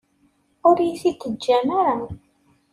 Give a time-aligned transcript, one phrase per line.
[0.67, 1.95] Ur iyi-t-id-teǧǧam ara.